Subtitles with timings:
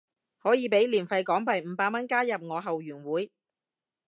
[0.41, 3.31] 可以俾年費港幣五百蚊加入我後援會